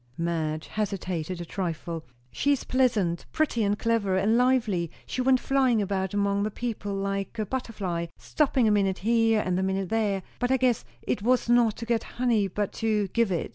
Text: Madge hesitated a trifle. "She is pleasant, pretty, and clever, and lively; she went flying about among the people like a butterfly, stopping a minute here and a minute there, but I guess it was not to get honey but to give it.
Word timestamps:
Madge 0.17 0.65
hesitated 0.65 1.39
a 1.39 1.45
trifle. 1.45 2.03
"She 2.31 2.53
is 2.53 2.63
pleasant, 2.63 3.27
pretty, 3.31 3.63
and 3.63 3.77
clever, 3.77 4.17
and 4.17 4.35
lively; 4.35 4.89
she 5.05 5.21
went 5.21 5.39
flying 5.39 5.79
about 5.79 6.15
among 6.15 6.41
the 6.41 6.49
people 6.49 6.95
like 6.95 7.37
a 7.37 7.45
butterfly, 7.45 8.07
stopping 8.17 8.67
a 8.67 8.71
minute 8.71 8.97
here 8.97 9.41
and 9.45 9.59
a 9.59 9.61
minute 9.61 9.89
there, 9.89 10.23
but 10.39 10.49
I 10.49 10.57
guess 10.57 10.83
it 11.03 11.21
was 11.21 11.47
not 11.49 11.77
to 11.77 11.85
get 11.85 12.03
honey 12.17 12.47
but 12.47 12.71
to 12.81 13.09
give 13.09 13.31
it. 13.31 13.49